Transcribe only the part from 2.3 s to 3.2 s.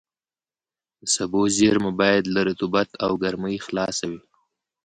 له رطوبت او